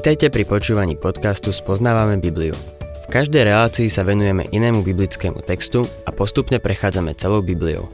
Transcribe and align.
Vítajte 0.00 0.32
pri 0.32 0.48
počúvaní 0.48 0.96
podcastu 0.96 1.52
Spoznávame 1.52 2.16
Bibliu. 2.16 2.56
V 3.04 3.06
každej 3.12 3.52
relácii 3.52 3.92
sa 3.92 4.00
venujeme 4.00 4.48
inému 4.48 4.80
biblickému 4.80 5.44
textu 5.44 5.84
a 6.08 6.10
postupne 6.16 6.56
prechádzame 6.56 7.12
celou 7.20 7.44
Bibliou. 7.44 7.84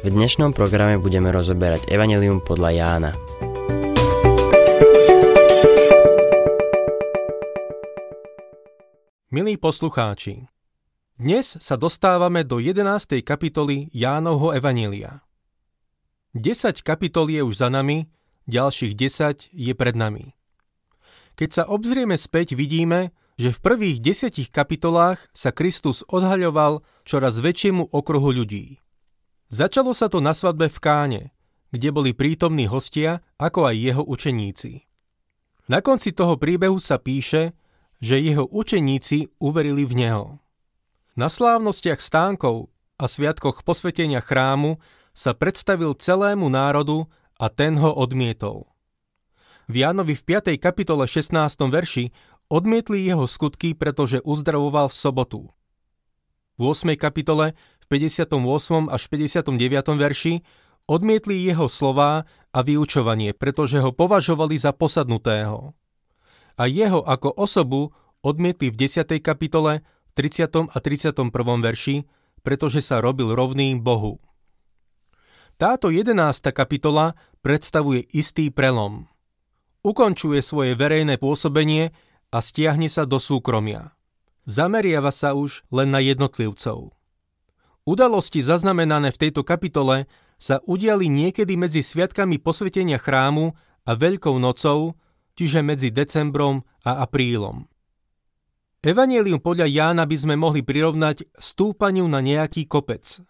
V 0.00 0.08
dnešnom 0.08 0.56
programe 0.56 0.96
budeme 0.96 1.28
rozoberať 1.28 1.92
Evangelium 1.92 2.40
podľa 2.40 2.70
Jána. 2.72 3.12
Milí 9.28 9.60
poslucháči, 9.60 10.48
dnes 11.20 11.60
sa 11.60 11.76
dostávame 11.76 12.48
do 12.48 12.64
11. 12.64 13.20
kapitoly 13.20 13.92
Jánovho 13.92 14.56
Evanília. 14.56 15.20
10 16.32 16.80
kapitol 16.80 17.28
je 17.28 17.44
už 17.44 17.60
za 17.60 17.68
nami, 17.68 18.08
ďalších 18.48 18.96
10 18.96 19.52
je 19.52 19.72
pred 19.76 19.92
nami. 19.92 20.32
Keď 21.36 21.50
sa 21.50 21.64
obzrieme 21.68 22.16
späť, 22.20 22.52
vidíme, 22.52 23.12
že 23.40 23.50
v 23.50 23.62
prvých 23.64 23.98
desiatich 23.98 24.52
kapitolách 24.52 25.18
sa 25.32 25.50
Kristus 25.50 26.04
odhaľoval 26.06 26.84
čoraz 27.02 27.40
väčšiemu 27.40 27.88
okruhu 27.88 28.30
ľudí. 28.42 28.78
Začalo 29.52 29.92
sa 29.92 30.08
to 30.08 30.20
na 30.20 30.32
svadbe 30.32 30.68
v 30.68 30.78
Káne, 30.80 31.22
kde 31.72 31.88
boli 31.92 32.12
prítomní 32.12 32.68
hostia, 32.68 33.24
ako 33.40 33.68
aj 33.68 33.76
jeho 33.76 34.02
učeníci. 34.04 34.88
Na 35.68 35.80
konci 35.80 36.12
toho 36.12 36.36
príbehu 36.36 36.76
sa 36.80 37.00
píše, 37.00 37.56
že 38.02 38.18
jeho 38.18 38.48
učeníci 38.48 39.38
uverili 39.40 39.86
v 39.86 39.94
neho. 39.94 40.26
Na 41.14 41.28
slávnostiach 41.28 42.00
stánkov 42.00 42.72
a 42.96 43.04
sviatkoch 43.04 43.62
posvetenia 43.62 44.24
chrámu 44.24 44.80
sa 45.12 45.36
predstavil 45.36 45.92
celému 45.96 46.48
národu 46.48 47.04
a 47.36 47.52
ten 47.52 47.76
ho 47.76 47.92
odmietol. 47.92 48.71
V 49.72 49.80
Jánovi 49.80 50.12
v 50.12 50.36
5. 50.36 50.60
kapitole 50.60 51.08
16. 51.08 51.32
verši 51.72 52.12
odmietli 52.52 53.08
jeho 53.08 53.24
skutky, 53.24 53.72
pretože 53.72 54.20
uzdravoval 54.20 54.92
v 54.92 54.96
sobotu. 55.00 55.40
V 56.60 56.76
8. 56.76 56.92
kapitole 57.00 57.56
v 57.80 57.86
58. 57.88 58.36
až 58.92 59.02
59. 59.08 59.56
verši 59.96 60.44
odmietli 60.84 61.40
jeho 61.48 61.72
slová 61.72 62.28
a 62.52 62.60
vyučovanie, 62.60 63.32
pretože 63.32 63.80
ho 63.80 63.96
považovali 63.96 64.60
za 64.60 64.76
posadnutého. 64.76 65.72
A 66.60 66.68
jeho 66.68 67.00
ako 67.08 67.32
osobu 67.32 67.96
odmietli 68.20 68.68
v 68.68 68.76
10. 68.76 69.08
kapitole, 69.24 69.80
30. 70.12 70.68
a 70.68 70.78
31. 70.84 71.32
verši, 71.64 72.04
pretože 72.44 72.84
sa 72.84 73.00
robil 73.00 73.32
rovným 73.32 73.80
Bohu. 73.80 74.20
Táto 75.56 75.88
11. 75.88 76.12
kapitola 76.52 77.16
predstavuje 77.40 78.04
istý 78.12 78.52
prelom 78.52 79.08
ukončuje 79.82 80.40
svoje 80.42 80.78
verejné 80.78 81.18
pôsobenie 81.18 81.90
a 82.32 82.38
stiahne 82.38 82.86
sa 82.86 83.04
do 83.04 83.18
súkromia. 83.18 83.94
Zameriava 84.42 85.14
sa 85.14 85.34
už 85.38 85.62
len 85.70 85.94
na 85.94 86.02
jednotlivcov. 86.02 86.94
Udalosti 87.82 88.42
zaznamenané 88.42 89.10
v 89.10 89.20
tejto 89.28 89.42
kapitole 89.42 90.06
sa 90.38 90.58
udiali 90.66 91.06
niekedy 91.06 91.54
medzi 91.54 91.82
sviatkami 91.82 92.38
posvetenia 92.38 92.98
chrámu 92.98 93.54
a 93.86 93.90
Veľkou 93.94 94.38
nocou, 94.38 94.98
čiže 95.34 95.62
medzi 95.62 95.90
decembrom 95.90 96.62
a 96.86 97.02
aprílom. 97.02 97.66
Evangelium 98.82 99.38
podľa 99.38 99.70
Jána 99.70 100.04
by 100.10 100.16
sme 100.18 100.34
mohli 100.34 100.66
prirovnať 100.66 101.30
stúpaniu 101.38 102.06
na 102.10 102.18
nejaký 102.18 102.66
kopec. 102.66 103.22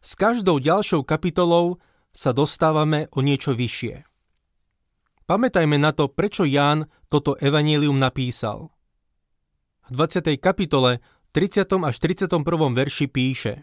S 0.00 0.10
každou 0.16 0.56
ďalšou 0.64 1.04
kapitolou 1.04 1.76
sa 2.08 2.32
dostávame 2.32 3.12
o 3.12 3.20
niečo 3.20 3.52
vyššie. 3.52 4.11
Pamätajme 5.26 5.78
na 5.78 5.94
to, 5.94 6.10
prečo 6.10 6.42
Ján 6.42 6.90
toto 7.06 7.38
evanílium 7.38 7.94
napísal. 7.94 8.74
V 9.86 9.90
20. 9.94 10.34
kapitole 10.42 10.98
30. 11.30 11.64
až 11.86 11.96
31. 12.02 12.42
verši 12.74 13.06
píše 13.06 13.62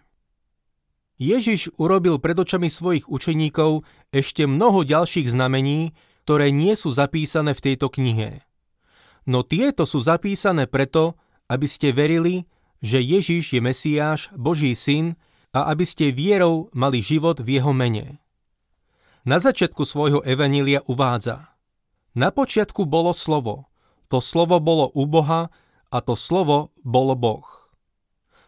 Ježiš 1.19 1.75
urobil 1.75 2.15
pred 2.23 2.39
očami 2.39 2.71
svojich 2.71 3.11
učeníkov 3.11 3.83
ešte 4.15 4.47
mnoho 4.47 4.87
ďalších 4.87 5.27
znamení, 5.27 5.91
ktoré 6.23 6.47
nie 6.47 6.79
sú 6.79 6.95
zapísané 6.95 7.51
v 7.51 7.63
tejto 7.71 7.91
knihe. 7.91 8.47
No 9.27 9.43
tieto 9.43 9.83
sú 9.83 9.99
zapísané 9.99 10.63
preto, 10.63 11.19
aby 11.51 11.67
ste 11.67 11.91
verili, 11.91 12.47
že 12.79 13.03
Ježiš 13.03 13.51
je 13.51 13.59
Mesiáš, 13.59 14.31
Boží 14.31 14.71
syn 14.79 15.19
a 15.51 15.67
aby 15.67 15.83
ste 15.83 16.15
vierou 16.15 16.71
mali 16.71 17.03
život 17.03 17.43
v 17.43 17.59
jeho 17.59 17.75
mene. 17.75 18.23
Na 19.29 19.37
začiatku 19.37 19.85
svojho 19.85 20.25
evanília 20.25 20.81
uvádza 20.89 21.53
Na 22.17 22.33
počiatku 22.33 22.89
bolo 22.89 23.13
slovo, 23.13 23.69
to 24.09 24.25
slovo 24.25 24.57
bolo 24.57 24.89
u 24.97 25.05
Boha 25.05 25.53
a 25.93 25.97
to 26.01 26.17
slovo 26.17 26.73
bolo 26.81 27.13
Boh. 27.13 27.45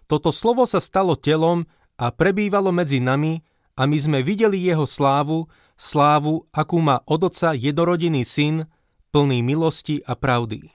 Toto 0.10 0.34
slovo 0.34 0.66
sa 0.66 0.82
stalo 0.82 1.14
telom 1.14 1.70
a 2.02 2.10
prebývalo 2.10 2.74
medzi 2.74 2.98
nami 2.98 3.46
a 3.78 3.86
my 3.86 3.94
sme 3.94 4.20
videli 4.26 4.58
jeho 4.58 4.90
slávu, 4.90 5.46
slávu, 5.78 6.50
akú 6.50 6.82
má 6.82 7.06
od 7.06 7.30
oca 7.30 7.54
jedorodený 7.54 8.26
syn, 8.26 8.66
plný 9.14 9.46
milosti 9.46 10.02
a 10.02 10.18
pravdy. 10.18 10.66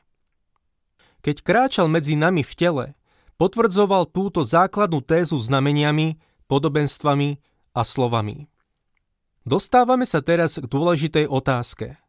Keď 1.18 1.42
kráčal 1.42 1.90
medzi 1.90 2.14
nami 2.14 2.46
v 2.46 2.54
tele, 2.54 2.86
potvrdzoval 3.42 4.06
túto 4.14 4.46
základnú 4.46 5.02
tézu 5.02 5.34
znameniami, 5.34 6.14
podobenstvami 6.46 7.42
a 7.74 7.82
slovami. 7.82 8.46
Dostávame 9.46 10.10
sa 10.10 10.26
teraz 10.26 10.58
k 10.58 10.66
dôležitej 10.66 11.30
otázke. 11.30 12.02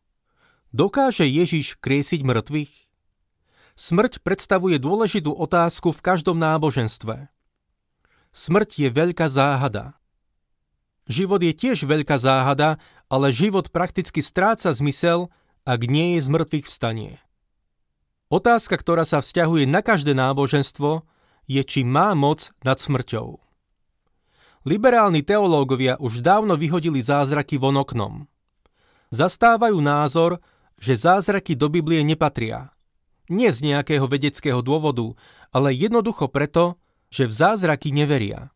Dokáže 0.74 1.30
Ježiš 1.30 1.78
kriesiť 1.78 2.26
mŕtvych? 2.26 2.74
Smrť 3.78 4.26
predstavuje 4.26 4.82
dôležitú 4.82 5.38
otázku 5.38 5.94
v 5.94 6.02
každom 6.02 6.42
náboženstve. 6.42 7.30
Smrť 8.34 8.70
je 8.82 8.90
veľká 8.90 9.30
záhada. 9.30 10.02
Život 11.06 11.46
je 11.46 11.54
tiež 11.54 11.86
veľká 11.86 12.18
záhada, 12.18 12.82
ale 13.06 13.30
život 13.30 13.70
prakticky 13.70 14.26
stráca 14.26 14.74
zmysel, 14.74 15.30
ak 15.62 15.86
nie 15.86 16.18
je 16.18 16.26
z 16.26 16.30
mŕtvych 16.34 16.66
vstanie. 16.66 17.22
Otázka, 18.34 18.82
ktorá 18.82 19.06
sa 19.06 19.22
vzťahuje 19.22 19.70
na 19.70 19.86
každé 19.86 20.18
náboženstvo, 20.18 21.06
je, 21.46 21.62
či 21.62 21.86
má 21.86 22.18
moc 22.18 22.50
nad 22.66 22.82
smrťou. 22.82 23.47
Liberálni 24.68 25.24
teológovia 25.24 25.96
už 25.96 26.20
dávno 26.20 26.60
vyhodili 26.60 27.00
zázraky 27.00 27.56
von 27.56 27.80
oknom. 27.80 28.28
Zastávajú 29.16 29.80
názor, 29.80 30.44
že 30.76 31.00
zázraky 31.00 31.56
do 31.56 31.72
Biblie 31.72 32.04
nepatria. 32.04 32.76
Nie 33.32 33.56
z 33.56 33.64
nejakého 33.64 34.12
vedeckého 34.12 34.60
dôvodu, 34.60 35.16
ale 35.56 35.72
jednoducho 35.72 36.28
preto, 36.28 36.76
že 37.08 37.32
v 37.32 37.34
zázraky 37.40 37.96
neveria. 37.96 38.52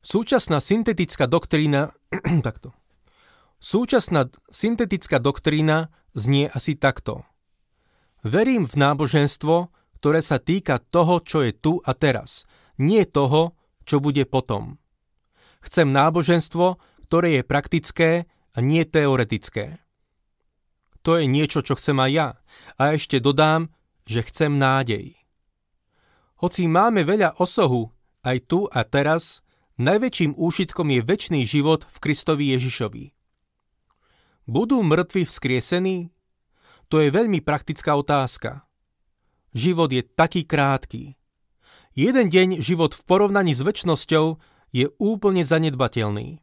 Súčasná 0.00 0.64
syntetická 0.64 1.28
doktrína 1.28 1.92
takto. 2.46 2.72
Súčasná 3.60 4.32
syntetická 4.48 5.20
doktrína 5.20 5.92
znie 6.16 6.48
asi 6.48 6.80
takto. 6.80 7.28
Verím 8.24 8.64
v 8.64 8.80
náboženstvo, 8.80 9.68
ktoré 10.00 10.24
sa 10.24 10.40
týka 10.40 10.80
toho, 10.80 11.20
čo 11.20 11.44
je 11.44 11.52
tu 11.52 11.84
a 11.84 11.92
teraz, 11.92 12.48
nie 12.80 13.04
toho, 13.04 13.52
čo 13.84 14.00
bude 14.00 14.24
potom. 14.24 14.80
Chcem 15.64 15.88
náboženstvo, 15.88 16.76
ktoré 17.08 17.40
je 17.40 17.42
praktické 17.42 18.10
a 18.52 18.58
nie 18.60 18.84
teoretické. 18.84 19.80
To 21.04 21.20
je 21.20 21.28
niečo, 21.28 21.60
čo 21.60 21.76
chcem 21.76 21.96
aj 22.00 22.10
ja. 22.12 22.28
A 22.80 22.96
ešte 22.96 23.20
dodám, 23.20 23.72
že 24.04 24.24
chcem 24.24 24.56
nádej. 24.56 25.16
Hoci 26.40 26.68
máme 26.68 27.08
veľa 27.08 27.40
osohu, 27.40 27.92
aj 28.24 28.38
tu 28.48 28.68
a 28.68 28.84
teraz, 28.84 29.40
najväčším 29.80 30.36
úšitkom 30.36 30.88
je 30.92 31.00
väčší 31.04 31.42
život 31.48 31.84
v 31.88 31.96
Kristovi 32.00 32.52
Ježišovi. 32.56 33.04
Budú 34.44 34.84
mŕtvi 34.84 35.24
vzkriesení? 35.24 36.12
To 36.92 37.00
je 37.00 37.08
veľmi 37.08 37.40
praktická 37.40 37.96
otázka. 37.96 38.68
Život 39.56 39.88
je 39.92 40.04
taký 40.04 40.44
krátky. 40.44 41.16
Jeden 41.96 42.26
deň 42.28 42.60
život 42.60 42.92
v 42.92 43.02
porovnaní 43.06 43.56
s 43.56 43.64
väčšnosťou 43.64 44.36
je 44.74 44.90
úplne 44.98 45.46
zanedbateľný. 45.46 46.42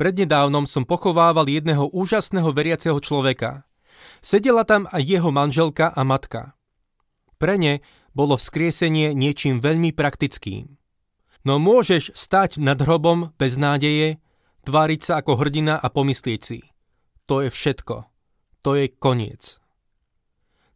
Prednedávnom 0.00 0.64
som 0.64 0.88
pochovával 0.88 1.44
jedného 1.44 1.92
úžasného 1.92 2.48
veriaceho 2.56 2.96
človeka. 3.04 3.68
Sedela 4.24 4.64
tam 4.64 4.88
aj 4.88 5.04
jeho 5.04 5.28
manželka 5.28 5.92
a 5.92 6.00
matka. 6.00 6.56
Pre 7.36 7.60
ne 7.60 7.84
bolo 8.16 8.40
vzkriesenie 8.40 9.12
niečím 9.12 9.60
veľmi 9.60 9.92
praktickým. 9.92 10.80
No 11.44 11.60
môžeš 11.60 12.16
stať 12.16 12.56
nad 12.56 12.80
hrobom 12.80 13.36
bez 13.36 13.60
nádeje, 13.60 14.16
tváriť 14.64 15.00
sa 15.04 15.12
ako 15.20 15.40
hrdina 15.40 15.76
a 15.76 15.88
pomyslieť 15.92 16.40
si. 16.40 16.64
To 17.28 17.44
je 17.44 17.52
všetko. 17.52 18.08
To 18.64 18.70
je 18.76 18.92
koniec. 18.92 19.60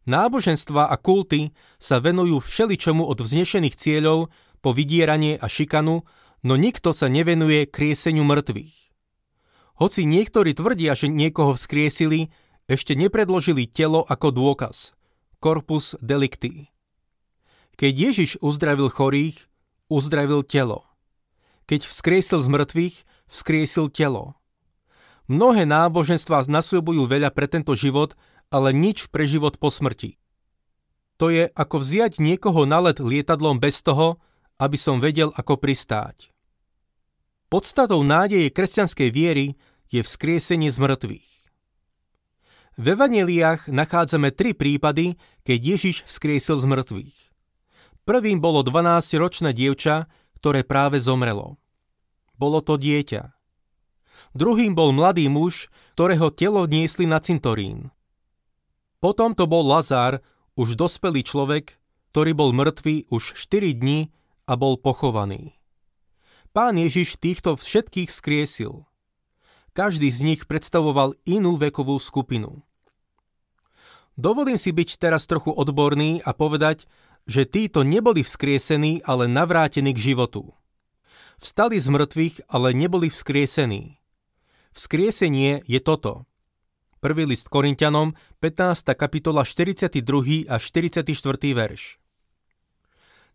Náboženstva 0.05 0.89
a 0.89 0.95
kulty 1.01 1.49
sa 1.81 1.97
venujú 1.97 2.37
všeličomu 2.41 3.01
od 3.09 3.25
vznešených 3.25 3.73
cieľov 3.73 4.29
po 4.61 4.69
vydieranie 4.73 5.37
a 5.37 5.45
šikanu 5.49 6.05
no 6.45 6.53
nikto 6.53 6.93
sa 6.93 7.09
nevenuje 7.09 7.65
krieseniu 7.65 8.21
mŕtvych. 8.21 8.93
Hoci 9.81 10.05
niektorí 10.05 10.53
tvrdia, 10.53 10.93
že 10.93 11.09
niekoho 11.09 11.57
vzkriesili, 11.57 12.29
Ešte 12.65 12.97
nepredložili 12.97 13.69
telo 13.69 14.01
ako 14.09 14.33
dôkaz. 14.33 14.97
Corpus 15.37 15.93
delicti. 16.01 16.73
Keď 17.77 17.93
Ježiš 17.93 18.41
uzdravil 18.41 18.89
chorých, 18.89 19.37
uzdravil 19.85 20.41
telo. 20.41 20.81
Keď 21.69 21.85
vzkriesil 21.85 22.41
z 22.41 22.49
mŕtvych, 22.49 22.95
vzkriesil 23.29 23.93
telo. 23.93 24.33
Mnohé 25.29 25.69
náboženstvá 25.69 26.49
nasľubujú 26.49 27.05
veľa 27.05 27.29
pre 27.33 27.45
tento 27.45 27.77
život, 27.77 28.17
ale 28.49 28.73
nič 28.73 29.13
pre 29.13 29.29
život 29.29 29.61
po 29.61 29.69
smrti. 29.69 30.17
To 31.21 31.29
je 31.29 31.45
ako 31.53 31.85
vziať 31.85 32.17
niekoho 32.17 32.65
na 32.65 32.81
let 32.81 32.97
lietadlom 32.97 33.61
bez 33.61 33.85
toho, 33.85 34.17
aby 34.57 34.77
som 34.79 34.97
vedel, 34.97 35.29
ako 35.37 35.61
pristáť. 35.61 36.34
Podstatou 37.55 38.03
nádeje 38.03 38.51
kresťanskej 38.51 39.15
viery 39.15 39.55
je 39.87 40.03
vzkriesenie 40.03 40.67
z 40.67 40.75
mŕtvych. 40.75 41.31
V 42.75 42.83
evaneliách 42.83 43.71
nachádzame 43.71 44.35
tri 44.35 44.51
prípady, 44.51 45.15
keď 45.47 45.59
Ježiš 45.63 46.03
vzkriesil 46.03 46.59
z 46.59 46.67
mŕtvych. 46.67 47.17
Prvým 48.03 48.43
bolo 48.43 48.59
12-ročné 48.59 49.55
dievča, 49.55 50.11
ktoré 50.35 50.67
práve 50.67 50.99
zomrelo. 50.99 51.55
Bolo 52.35 52.59
to 52.59 52.75
dieťa. 52.75 53.31
Druhým 54.35 54.75
bol 54.75 54.91
mladý 54.91 55.31
muž, 55.31 55.71
ktorého 55.95 56.35
telo 56.35 56.67
niesli 56.67 57.07
na 57.07 57.23
cintorín. 57.23 57.87
Potom 58.99 59.31
to 59.31 59.47
bol 59.47 59.63
Lazár, 59.63 60.19
už 60.59 60.75
dospelý 60.75 61.23
človek, 61.23 61.79
ktorý 62.11 62.35
bol 62.35 62.51
mŕtvý 62.51 63.07
už 63.15 63.39
4 63.39 63.79
dní 63.79 64.11
a 64.43 64.59
bol 64.59 64.75
pochovaný. 64.75 65.55
Pán 66.55 66.79
Ježiš 66.79 67.19
týchto 67.19 67.59
všetkých 67.59 68.07
skriesil. 68.07 68.87
Každý 69.75 70.07
z 70.07 70.23
nich 70.23 70.41
predstavoval 70.47 71.19
inú 71.27 71.59
vekovú 71.59 71.99
skupinu. 71.99 72.63
Dovolím 74.15 74.55
si 74.55 74.71
byť 74.71 74.95
teraz 74.95 75.27
trochu 75.27 75.51
odborný 75.51 76.23
a 76.23 76.31
povedať, 76.31 76.87
že 77.27 77.43
títo 77.43 77.83
neboli 77.83 78.23
vzkriesení, 78.23 79.03
ale 79.03 79.27
navrátení 79.27 79.91
k 79.91 80.15
životu. 80.15 80.55
Vstali 81.43 81.75
z 81.75 81.91
mŕtvych, 81.91 82.47
ale 82.47 82.71
neboli 82.71 83.11
vzkriesení. 83.11 83.99
Vzkriesenie 84.71 85.59
je 85.67 85.83
toto– 85.83 86.23
1. 87.03 87.27
list 87.27 87.51
Korintianom, 87.51 88.15
15. 88.39 88.95
kapitola 88.95 89.43
42. 89.43 90.47
a 90.47 90.55
44. 90.55 91.03
verš. 91.51 91.99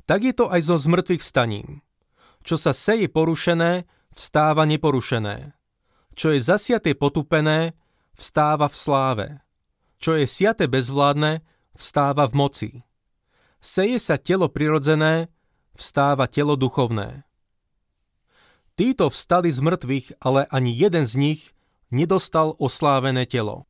Tak 0.09 0.21
je 0.25 0.33
to 0.33 0.49
aj 0.49 0.61
so 0.65 0.81
zmrtvých 0.81 1.21
vstaním. 1.21 1.85
Čo 2.41 2.57
sa 2.57 2.73
seje 2.73 3.09
porušené, 3.09 3.85
vstáva 4.17 4.65
neporušené. 4.65 5.53
Čo 6.17 6.35
je 6.35 6.41
zasiaté 6.41 6.97
potupené, 6.97 7.77
vstáva 8.17 8.69
v 8.69 8.77
sláve. 8.77 9.29
Čo 10.01 10.17
je 10.17 10.25
siaté 10.25 10.69
bezvládne, 10.69 11.45
vstáva 11.77 12.25
v 12.29 12.35
moci. 12.35 12.71
Seje 13.61 14.01
sa 14.01 14.17
telo 14.17 14.49
prirodzené, 14.49 15.29
vstáva 15.77 16.25
telo 16.29 16.57
duchovné. 16.57 17.29
Títo 18.81 19.13
vstali 19.13 19.53
z 19.53 19.61
mŕtvych, 19.61 20.07
ale 20.25 20.49
ani 20.49 20.73
jeden 20.73 21.05
z 21.05 21.15
nich 21.21 21.41
nedostal 21.93 22.57
oslávené 22.57 23.29
telo. 23.29 23.69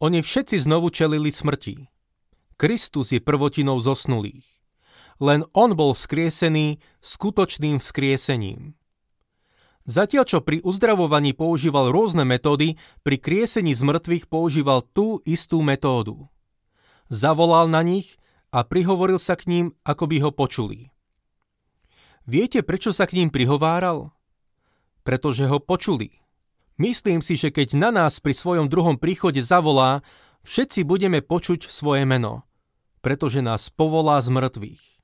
Oni 0.00 0.24
všetci 0.24 0.64
znovu 0.64 0.88
čelili 0.88 1.28
smrti. 1.28 1.90
Kristus 2.56 3.12
je 3.12 3.20
prvotinou 3.20 3.76
zosnulých. 3.76 4.46
Len 5.18 5.42
on 5.50 5.74
bol 5.74 5.94
vzkriesený 5.98 6.78
skutočným 7.02 7.82
vzkriesením. 7.82 8.78
Zatiaľ, 9.88 10.24
čo 10.28 10.38
pri 10.44 10.60
uzdravovaní 10.60 11.32
používal 11.32 11.88
rôzne 11.88 12.22
metódy, 12.28 12.76
pri 13.00 13.16
kriesení 13.16 13.72
z 13.72 13.88
mŕtvych 13.88 14.28
používal 14.28 14.84
tú 14.84 15.24
istú 15.24 15.64
metódu. 15.64 16.28
Zavolal 17.08 17.72
na 17.72 17.80
nich 17.80 18.20
a 18.52 18.68
prihovoril 18.68 19.16
sa 19.16 19.32
k 19.32 19.48
ním, 19.48 19.66
ako 19.88 20.04
by 20.12 20.16
ho 20.20 20.30
počuli. 20.30 20.92
Viete, 22.28 22.60
prečo 22.60 22.92
sa 22.92 23.08
k 23.08 23.16
ním 23.16 23.32
prihováral? 23.32 24.12
Pretože 25.08 25.48
ho 25.48 25.56
počuli. 25.56 26.20
Myslím 26.76 27.24
si, 27.24 27.40
že 27.40 27.48
keď 27.48 27.72
na 27.72 27.88
nás 27.88 28.20
pri 28.20 28.36
svojom 28.36 28.68
druhom 28.68 29.00
príchode 29.00 29.40
zavolá, 29.40 30.04
všetci 30.44 30.84
budeme 30.84 31.24
počuť 31.24 31.64
svoje 31.72 32.04
meno, 32.04 32.44
pretože 33.00 33.40
nás 33.40 33.72
povolá 33.72 34.20
z 34.20 34.28
mŕtvych. 34.28 34.97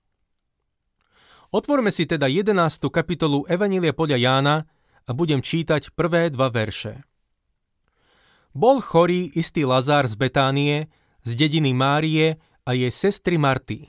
Otvorme 1.55 1.95
si 1.95 2.03
teda 2.03 2.27
11. 2.27 2.91
kapitolu 2.91 3.47
Evanília 3.47 3.95
podľa 3.95 4.19
Jána 4.19 4.57
a 5.07 5.11
budem 5.15 5.39
čítať 5.39 5.95
prvé 5.95 6.27
dva 6.35 6.51
verše. 6.51 7.07
Bol 8.51 8.83
chorý 8.83 9.31
istý 9.39 9.63
Lazár 9.63 10.11
z 10.11 10.19
Betánie, 10.19 10.91
z 11.23 11.31
dediny 11.39 11.71
Márie 11.71 12.43
a 12.67 12.75
jej 12.75 12.91
sestry 12.91 13.39
Marty. 13.39 13.87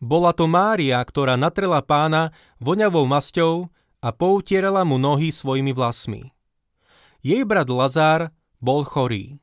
Bola 0.00 0.32
to 0.32 0.48
Mária, 0.48 0.96
ktorá 1.04 1.36
natrela 1.36 1.84
pána 1.84 2.32
voňavou 2.56 3.04
masťou 3.04 3.68
a 4.00 4.08
poutierala 4.08 4.80
mu 4.88 4.96
nohy 4.96 5.28
svojimi 5.28 5.76
vlasmi. 5.76 6.32
Jej 7.20 7.44
brat 7.44 7.68
Lazár 7.68 8.32
bol 8.64 8.88
chorý. 8.88 9.36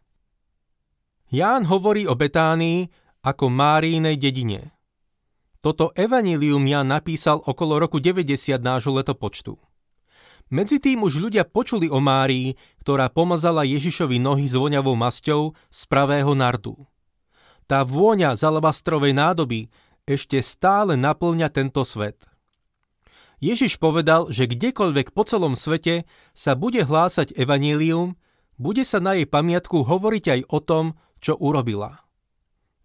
Ján 1.29 1.69
hovorí 1.69 2.09
o 2.09 2.17
Betánii 2.17 2.89
ako 3.21 3.53
Márínej 3.53 4.17
dedine. 4.17 4.74
Toto 5.65 5.89
evanílium 5.97 6.61
Ján 6.61 6.93
napísal 6.93 7.41
okolo 7.41 7.81
roku 7.81 7.97
90 7.97 8.37
nášho 8.61 8.93
letopočtu. 9.01 9.57
Medzi 10.53 10.77
tým 10.77 11.01
už 11.01 11.17
ľudia 11.17 11.41
počuli 11.41 11.89
o 11.89 11.97
Márii, 11.97 12.53
ktorá 12.85 13.09
pomazala 13.09 13.65
Ježišovi 13.65 14.21
nohy 14.21 14.45
s 14.45 14.53
voňavou 14.53 14.93
masťou 14.93 15.57
z 15.57 15.81
pravého 15.89 16.37
nardu. 16.37 16.77
Tá 17.65 17.81
vôňa 17.81 18.37
z 18.37 18.45
alabastrovej 18.45 19.17
nádoby 19.17 19.73
ešte 20.05 20.37
stále 20.45 20.93
naplňa 20.93 21.49
tento 21.49 21.81
svet– 21.81 22.21
Ježiš 23.43 23.83
povedal, 23.83 24.31
že 24.31 24.47
kdekoľvek 24.47 25.11
po 25.11 25.27
celom 25.27 25.59
svete 25.59 26.07
sa 26.31 26.55
bude 26.55 26.87
hlásať 26.87 27.35
evanílium, 27.35 28.15
bude 28.55 28.87
sa 28.87 29.03
na 29.03 29.19
jej 29.19 29.27
pamiatku 29.27 29.83
hovoriť 29.83 30.25
aj 30.31 30.41
o 30.47 30.59
tom, 30.63 30.85
čo 31.19 31.35
urobila. 31.35 32.04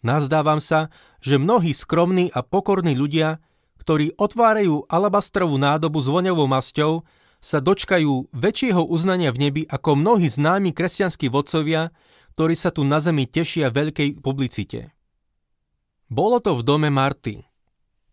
Nazdávam 0.01 0.61
sa, 0.61 0.89
že 1.21 1.37
mnohí 1.37 1.77
skromní 1.77 2.33
a 2.33 2.41
pokorní 2.41 2.97
ľudia, 2.97 3.41
ktorí 3.81 4.17
otvárajú 4.17 4.89
alabastrovú 4.89 5.61
nádobu 5.61 6.01
s 6.01 6.09
voňovou 6.09 6.49
masťou, 6.49 7.05
sa 7.41 7.61
dočkajú 7.61 8.33
väčšieho 8.37 8.85
uznania 8.85 9.33
v 9.33 9.49
nebi 9.49 9.63
ako 9.65 9.97
mnohí 9.97 10.29
známi 10.29 10.77
kresťanskí 10.77 11.33
vodcovia, 11.33 11.89
ktorí 12.37 12.55
sa 12.57 12.69
tu 12.73 12.85
na 12.85 13.01
zemi 13.01 13.25
tešia 13.25 13.73
veľkej 13.73 14.21
publicite. 14.21 14.93
Bolo 16.09 16.41
to 16.41 16.57
v 16.57 16.65
dome 16.65 16.89
Marty. 16.93 17.45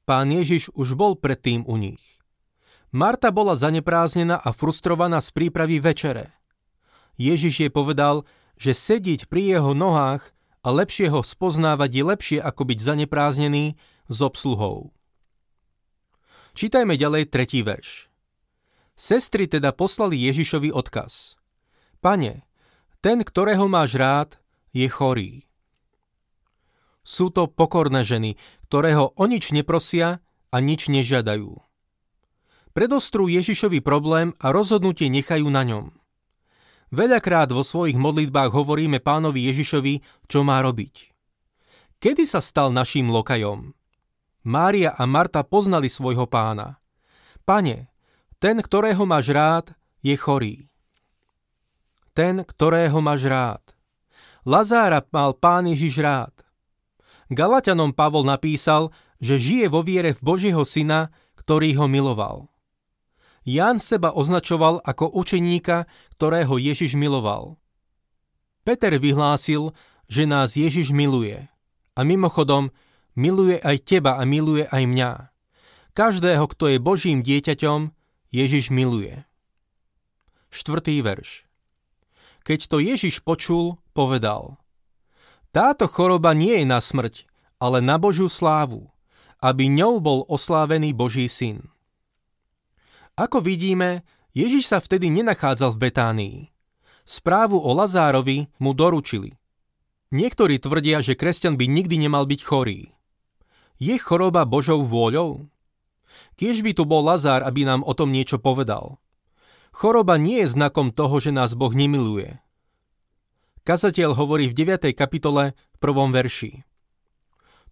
Pán 0.07 0.31
Ježiš 0.31 0.71
už 0.75 0.95
bol 0.95 1.19
predtým 1.19 1.67
u 1.67 1.75
nich. 1.75 2.19
Marta 2.95 3.35
bola 3.35 3.59
zanepráznená 3.59 4.39
a 4.39 4.55
frustrovaná 4.55 5.19
z 5.19 5.35
prípravy 5.35 5.83
večere. 5.83 6.31
Ježiš 7.19 7.67
jej 7.67 7.71
povedal, 7.73 8.23
že 8.55 8.71
sedieť 8.71 9.27
pri 9.27 9.59
jeho 9.59 9.75
nohách 9.75 10.36
a 10.67 10.75
lepšie 10.75 11.07
ho 11.07 11.23
spoznávať 11.23 11.91
je 11.95 12.03
lepšie 12.03 12.39
ako 12.43 12.67
byť 12.67 12.79
zanepráznený 12.83 13.79
s 14.11 14.17
obsluhou. 14.19 14.91
Čítajme 16.59 16.99
ďalej 16.99 17.31
tretí 17.31 17.63
verš. 17.63 18.11
Sestry 18.99 19.47
teda 19.47 19.71
poslali 19.71 20.19
Ježišovi 20.27 20.75
odkaz. 20.75 21.39
Pane, 22.03 22.43
ten, 22.99 23.23
ktorého 23.23 23.71
máš 23.71 23.95
rád, 23.95 24.35
je 24.75 24.91
chorý. 24.91 25.47
Sú 27.07 27.31
to 27.31 27.47
pokorné 27.47 28.03
ženy, 28.03 28.35
ktorého 28.67 29.15
o 29.15 29.23
nič 29.23 29.55
neprosia 29.55 30.19
a 30.51 30.57
nič 30.59 30.91
nežiadajú. 30.91 31.63
Predostrú 32.75 33.31
Ježišovi 33.31 33.79
problém 33.79 34.35
a 34.43 34.51
rozhodnutie 34.51 35.07
nechajú 35.07 35.47
na 35.47 35.63
ňom. 35.63 35.96
Veľakrát 36.87 37.51
vo 37.51 37.67
svojich 37.67 37.99
modlitbách 37.99 38.55
hovoríme 38.55 39.03
pánovi 39.03 39.51
Ježišovi, 39.51 39.99
čo 40.31 40.47
má 40.47 40.63
robiť. 40.63 41.11
Kedy 41.99 42.23
sa 42.23 42.39
stal 42.39 42.71
naším 42.71 43.11
lokajom? 43.11 43.75
Mária 44.47 44.95
a 44.95 45.03
Marta 45.03 45.43
poznali 45.43 45.91
svojho 45.91 46.23
pána. 46.31 46.79
Pane, 47.43 47.91
ten, 48.39 48.63
ktorého 48.63 49.03
máš 49.03 49.35
rád, 49.35 49.75
je 49.99 50.15
chorý. 50.15 50.71
Ten, 52.15 52.47
ktorého 52.47 53.03
máš 53.03 53.27
rád. 53.27 53.63
Lazára 54.47 55.03
mal 55.11 55.35
pán 55.35 55.67
Ježiš 55.67 55.99
rád. 55.99 56.31
Galatianom 57.27 57.91
Pavol 57.91 58.23
napísal, 58.23 58.95
že 59.19 59.35
žije 59.35 59.67
vo 59.67 59.83
viere 59.83 60.15
v 60.15 60.23
Božieho 60.23 60.63
syna, 60.63 61.11
ktorý 61.35 61.75
ho 61.75 61.91
miloval. 61.91 62.47
Ján 63.47 63.79
seba 63.79 64.11
označoval 64.11 64.83
ako 64.83 65.07
učeníka, 65.07 65.87
ktorého 66.19 66.59
Ježiš 66.59 66.99
miloval. 66.99 67.55
Peter 68.67 68.91
vyhlásil, 68.99 69.71
že 70.11 70.27
nás 70.27 70.59
Ježiš 70.59 70.91
miluje. 70.91 71.47
A 71.95 72.03
mimochodom, 72.03 72.75
miluje 73.15 73.55
aj 73.63 73.87
teba 73.87 74.19
a 74.19 74.27
miluje 74.27 74.67
aj 74.67 74.83
mňa. 74.83 75.11
Každého, 75.95 76.43
kto 76.51 76.75
je 76.75 76.77
Božím 76.83 77.23
dieťaťom, 77.23 77.95
Ježiš 78.35 78.67
miluje. 78.67 79.23
Štvrtý 80.51 80.99
verš. 80.99 81.47
Keď 82.43 82.59
to 82.67 82.83
Ježiš 82.83 83.23
počul, 83.23 83.79
povedal 83.95 84.59
Táto 85.55 85.87
choroba 85.87 86.35
nie 86.35 86.59
je 86.59 86.65
na 86.67 86.83
smrť, 86.83 87.23
ale 87.63 87.79
na 87.79 87.95
Božiu 87.95 88.27
slávu, 88.27 88.91
aby 89.39 89.71
ňou 89.71 90.03
bol 90.03 90.19
oslávený 90.27 90.91
Boží 90.91 91.31
syn. 91.31 91.71
Ako 93.17 93.41
vidíme, 93.41 94.05
Ježiš 94.37 94.69
sa 94.69 94.77
vtedy 94.77 95.09
nenachádzal 95.09 95.73
v 95.73 95.81
Betánii. 95.89 96.37
Správu 97.01 97.57
o 97.57 97.73
Lazárovi 97.73 98.45
mu 98.61 98.77
doručili. 98.77 99.33
Niektorí 100.13 100.61
tvrdia, 100.61 101.01
že 101.01 101.17
kresťan 101.17 101.57
by 101.57 101.65
nikdy 101.65 101.97
nemal 101.97 102.29
byť 102.29 102.41
chorý. 102.45 102.93
Je 103.81 103.97
choroba 103.97 104.45
Božou 104.45 104.85
vôľou? 104.85 105.49
Kiež 106.37 106.61
by 106.61 106.77
tu 106.77 106.85
bol 106.85 107.01
Lazár, 107.01 107.41
aby 107.41 107.65
nám 107.65 107.81
o 107.81 107.93
tom 107.97 108.13
niečo 108.13 108.37
povedal. 108.37 109.01
Choroba 109.73 110.21
nie 110.21 110.45
je 110.45 110.53
znakom 110.53 110.93
toho, 110.93 111.17
že 111.17 111.33
nás 111.33 111.57
Boh 111.57 111.73
nemiluje. 111.73 112.37
Kazateľ 113.65 114.13
hovorí 114.13 114.45
v 114.47 114.77
9. 114.77 114.93
kapitole 114.93 115.57
prvom 115.81 116.13
verši. 116.13 116.61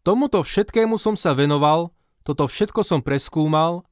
Tomuto 0.01 0.41
všetkému 0.41 0.97
som 0.97 1.13
sa 1.13 1.37
venoval, 1.37 1.93
toto 2.25 2.49
všetko 2.49 2.81
som 2.81 3.05
preskúmal, 3.05 3.85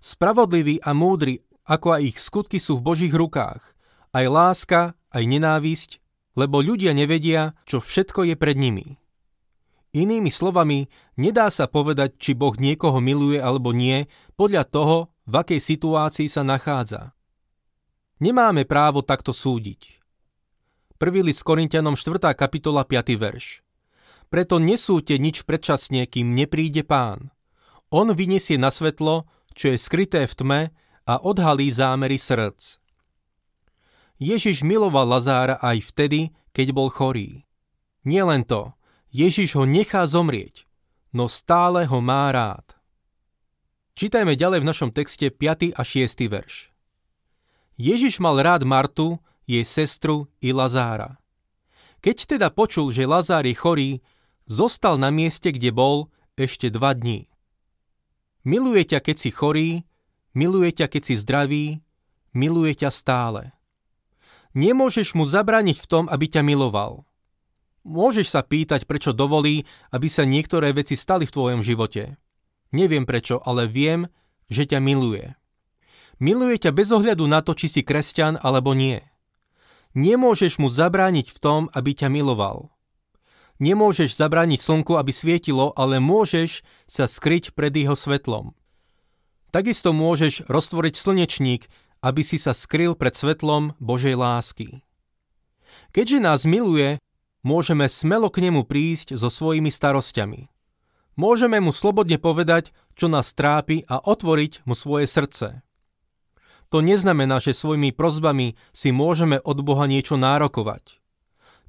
spravodlivý 0.00 0.80
a 0.82 0.96
múdry, 0.96 1.44
ako 1.68 2.00
aj 2.00 2.02
ich 2.02 2.18
skutky 2.18 2.58
sú 2.58 2.80
v 2.80 2.86
Božích 2.92 3.14
rukách, 3.14 3.62
aj 4.16 4.26
láska, 4.26 4.80
aj 5.12 5.22
nenávisť, 5.22 5.90
lebo 6.34 6.58
ľudia 6.64 6.96
nevedia, 6.96 7.54
čo 7.68 7.78
všetko 7.78 8.26
je 8.26 8.34
pred 8.34 8.56
nimi. 8.58 8.98
Inými 9.90 10.30
slovami, 10.30 10.86
nedá 11.18 11.50
sa 11.50 11.66
povedať, 11.66 12.14
či 12.18 12.38
Boh 12.38 12.54
niekoho 12.54 13.02
miluje 13.02 13.42
alebo 13.42 13.74
nie, 13.74 14.06
podľa 14.38 14.64
toho, 14.66 14.96
v 15.26 15.34
akej 15.34 15.58
situácii 15.58 16.30
sa 16.30 16.46
nachádza. 16.46 17.14
Nemáme 18.22 18.66
právo 18.66 19.02
takto 19.02 19.34
súdiť. 19.34 19.98
Prvý 21.00 21.24
list 21.24 21.42
Korintianom 21.42 21.96
4. 21.96 22.36
kapitola 22.36 22.86
5. 22.86 23.16
verš. 23.16 23.64
Preto 24.30 24.62
nesúďte 24.62 25.18
nič 25.18 25.42
predčasne, 25.42 26.06
kým 26.06 26.38
nepríde 26.38 26.86
pán. 26.86 27.34
On 27.90 28.06
vyniesie 28.14 28.60
na 28.60 28.70
svetlo, 28.70 29.26
čo 29.54 29.72
je 29.72 29.78
skryté 29.78 30.26
v 30.26 30.34
tme 30.34 30.60
a 31.06 31.14
odhalí 31.20 31.70
zámery 31.70 32.20
srdc. 32.20 32.78
Ježiš 34.20 34.60
miloval 34.60 35.08
Lazára 35.08 35.56
aj 35.64 35.80
vtedy, 35.94 36.36
keď 36.52 36.76
bol 36.76 36.92
chorý. 36.92 37.48
Nielen 38.04 38.44
to, 38.44 38.76
Ježiš 39.08 39.56
ho 39.56 39.64
nechá 39.64 40.04
zomrieť, 40.04 40.68
no 41.16 41.24
stále 41.24 41.88
ho 41.88 42.04
má 42.04 42.28
rád. 42.28 42.76
Čítajme 43.96 44.36
ďalej 44.36 44.60
v 44.60 44.68
našom 44.68 44.90
texte 44.92 45.32
5. 45.32 45.72
a 45.72 45.82
6. 45.82 46.28
verš. 46.28 46.68
Ježiš 47.80 48.20
mal 48.20 48.36
rád 48.36 48.68
Martu, 48.68 49.16
jej 49.48 49.64
sestru 49.64 50.28
i 50.44 50.52
Lazára. 50.52 51.16
Keď 52.04 52.36
teda 52.36 52.48
počul, 52.52 52.92
že 52.92 53.08
Lazár 53.08 53.48
je 53.48 53.56
chorý, 53.56 53.90
zostal 54.44 55.00
na 55.00 55.08
mieste, 55.08 55.48
kde 55.48 55.72
bol, 55.72 56.12
ešte 56.36 56.68
dva 56.68 56.92
dní. 56.92 57.29
Miluje 58.42 58.82
ťa, 58.88 59.04
keď 59.04 59.16
si 59.16 59.30
chorý, 59.32 59.70
miluje 60.32 60.72
ťa, 60.72 60.86
keď 60.88 61.02
si 61.04 61.14
zdravý, 61.20 61.64
miluje 62.32 62.72
ťa 62.76 62.90
stále. 62.92 63.52
Nemôžeš 64.56 65.14
mu 65.14 65.28
zabrániť 65.28 65.78
v 65.78 65.86
tom, 65.86 66.04
aby 66.08 66.26
ťa 66.26 66.42
miloval– 66.42 67.04
Môžeš 67.80 68.28
sa 68.28 68.44
pýtať, 68.44 68.84
prečo 68.84 69.16
dovolí, 69.16 69.64
aby 69.88 70.08
sa 70.12 70.28
niektoré 70.28 70.76
veci 70.76 71.00
stali 71.00 71.24
v 71.24 71.32
tvojom 71.32 71.60
živote. 71.64 72.20
Neviem 72.76 73.08
prečo, 73.08 73.40
ale 73.40 73.64
viem, 73.64 74.04
že 74.52 74.68
ťa 74.68 74.84
miluje. 74.84 75.32
Miluje 76.20 76.60
ťa 76.60 76.76
bez 76.76 76.92
ohľadu 76.92 77.24
na 77.24 77.40
to, 77.40 77.56
či 77.56 77.72
si 77.72 77.80
kresťan 77.80 78.36
alebo 78.44 78.76
nie. 78.76 79.00
Nemôžeš 79.96 80.60
mu 80.60 80.68
zabrániť 80.68 81.32
v 81.32 81.38
tom, 81.40 81.60
aby 81.72 81.96
ťa 81.96 82.12
miloval. 82.12 82.68
Nemôžeš 83.60 84.16
zabrániť 84.16 84.56
slnku, 84.56 84.96
aby 84.96 85.12
svietilo, 85.12 85.76
ale 85.76 86.00
môžeš 86.00 86.64
sa 86.88 87.04
skryť 87.04 87.52
pred 87.52 87.70
jeho 87.76 87.92
svetlom. 87.92 88.56
Takisto 89.52 89.92
môžeš 89.92 90.48
roztvoriť 90.48 90.94
slnečník, 90.96 91.68
aby 92.00 92.24
si 92.24 92.40
sa 92.40 92.56
skryl 92.56 92.96
pred 92.96 93.12
svetlom 93.12 93.76
Božej 93.76 94.16
lásky. 94.16 94.80
Keďže 95.92 96.18
nás 96.24 96.48
miluje, 96.48 96.96
Môžeme 97.40 97.88
smelo 97.88 98.28
k 98.28 98.44
nemu 98.44 98.68
prísť 98.68 99.16
so 99.16 99.32
svojimi 99.32 99.72
starosťami. 99.72 100.52
Môžeme 101.16 101.56
mu 101.56 101.72
slobodne 101.72 102.20
povedať, 102.20 102.76
čo 102.92 103.08
nás 103.08 103.32
trápi 103.32 103.88
a 103.88 103.96
otvoriť 103.96 104.68
mu 104.68 104.76
svoje 104.76 105.08
srdce. 105.08 105.64
To 106.68 106.84
neznamená, 106.84 107.40
že 107.40 107.56
svojimi 107.56 107.96
prozbami 107.96 108.60
si 108.76 108.92
môžeme 108.92 109.40
od 109.40 109.58
Boha 109.64 109.88
niečo 109.88 110.20
nárokovať. 110.20 110.99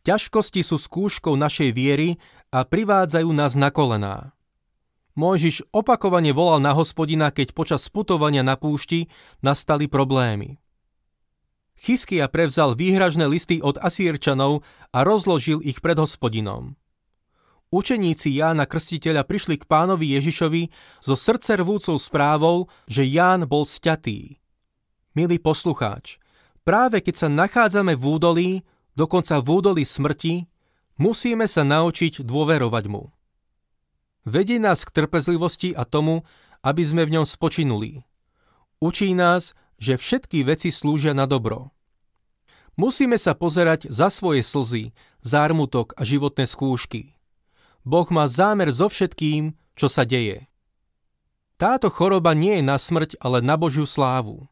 Ťažkosti 0.01 0.65
sú 0.65 0.81
skúškou 0.81 1.37
našej 1.37 1.77
viery 1.77 2.17
a 2.49 2.65
privádzajú 2.65 3.29
nás 3.29 3.53
na 3.53 3.69
kolená. 3.69 4.33
Mojžiš 5.13 5.69
opakovane 5.69 6.33
volal 6.33 6.57
na 6.57 6.73
hospodina, 6.73 7.29
keď 7.29 7.53
počas 7.53 7.85
putovania 7.91 8.41
na 8.41 8.57
púšti 8.57 9.11
nastali 9.45 9.85
problémy. 9.85 10.57
Chyskia 11.77 12.25
prevzal 12.29 12.73
výhražné 12.73 13.29
listy 13.29 13.61
od 13.61 13.77
Asírčanov 13.77 14.65
a 14.89 15.05
rozložil 15.05 15.61
ich 15.61 15.81
pred 15.81 15.97
hospodinom. 15.97 16.77
Učeníci 17.71 18.35
Jána 18.35 18.67
Krstiteľa 18.67 19.23
prišli 19.23 19.55
k 19.61 19.69
pánovi 19.69 20.17
Ježišovi 20.19 20.67
so 20.99 21.15
srdcervúcou 21.15 21.95
správou, 22.01 22.67
že 22.89 23.07
Ján 23.07 23.47
bol 23.47 23.63
sťatý. 23.63 24.41
Milý 25.15 25.37
poslucháč, 25.39 26.19
práve 26.67 26.99
keď 26.99 27.15
sa 27.15 27.27
nachádzame 27.31 27.95
v 27.95 28.03
údolí, 28.03 28.49
dokonca 28.95 29.39
v 29.39 29.47
údolí 29.47 29.83
smrti, 29.87 30.47
musíme 30.99 31.45
sa 31.47 31.63
naučiť 31.65 32.23
dôverovať 32.23 32.85
mu. 32.91 33.11
Vedie 34.21 34.61
nás 34.61 34.85
k 34.85 34.93
trpezlivosti 34.93 35.73
a 35.73 35.81
tomu, 35.87 36.21
aby 36.61 36.85
sme 36.85 37.09
v 37.09 37.17
ňom 37.17 37.25
spočinuli. 37.25 38.05
Učí 38.77 39.17
nás, 39.17 39.57
že 39.81 39.97
všetky 39.97 40.45
veci 40.45 40.69
slúžia 40.69 41.17
na 41.17 41.25
dobro. 41.25 41.73
Musíme 42.77 43.17
sa 43.17 43.33
pozerať 43.33 43.89
za 43.89 44.13
svoje 44.13 44.45
slzy, 44.45 44.93
zármutok 45.25 45.97
a 45.97 46.05
životné 46.05 46.45
skúšky. 46.45 47.17
Boh 47.81 48.05
má 48.13 48.29
zámer 48.29 48.69
so 48.69 48.87
všetkým, 48.87 49.57
čo 49.73 49.89
sa 49.89 50.05
deje. 50.05 50.45
Táto 51.57 51.89
choroba 51.89 52.37
nie 52.37 52.61
je 52.61 52.65
na 52.65 52.77
smrť, 52.77 53.17
ale 53.21 53.41
na 53.41 53.57
Božiu 53.57 53.89
slávu. 53.89 54.45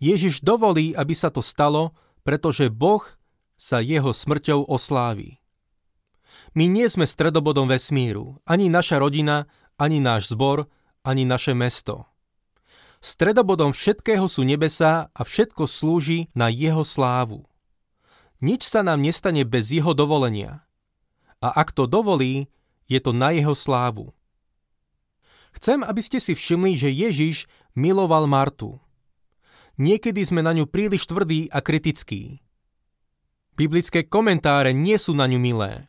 Ježiš 0.00 0.40
dovolí, 0.40 0.96
aby 0.96 1.12
sa 1.12 1.28
to 1.28 1.44
stalo, 1.44 1.92
pretože 2.24 2.72
Boh 2.72 3.04
sa 3.60 3.84
jeho 3.84 4.16
smrťou 4.16 4.64
oslávi. 4.72 5.36
My 6.56 6.64
nie 6.64 6.88
sme 6.88 7.04
stredobodom 7.04 7.68
vesmíru, 7.68 8.40
ani 8.48 8.72
naša 8.72 8.96
rodina, 8.96 9.44
ani 9.76 10.00
náš 10.00 10.32
zbor, 10.32 10.64
ani 11.04 11.28
naše 11.28 11.52
mesto. 11.52 12.08
Stredobodom 13.04 13.76
všetkého 13.76 14.24
sú 14.32 14.48
nebesá 14.48 15.12
a 15.12 15.20
všetko 15.24 15.68
slúži 15.68 16.32
na 16.32 16.48
jeho 16.48 16.80
slávu. 16.84 17.44
Nič 18.40 18.64
sa 18.64 18.80
nám 18.80 19.04
nestane 19.04 19.44
bez 19.44 19.68
jeho 19.68 19.92
dovolenia. 19.92 20.64
A 21.44 21.52
ak 21.52 21.76
to 21.76 21.84
dovolí, 21.84 22.48
je 22.88 23.00
to 23.00 23.12
na 23.12 23.36
jeho 23.36 23.52
slávu. 23.52 24.16
Chcem, 25.52 25.84
aby 25.84 26.00
ste 26.00 26.16
si 26.16 26.32
všimli, 26.32 26.76
že 26.76 26.88
Ježiš 26.88 27.44
miloval 27.76 28.24
Martu. 28.24 28.80
Niekedy 29.76 30.24
sme 30.24 30.40
na 30.40 30.52
ňu 30.56 30.68
príliš 30.68 31.08
tvrdí 31.08 31.48
a 31.52 31.60
kritickí. 31.64 32.40
Biblické 33.60 34.08
komentáre 34.08 34.72
nie 34.72 34.96
sú 34.96 35.12
na 35.12 35.28
ňu 35.28 35.36
milé. 35.36 35.84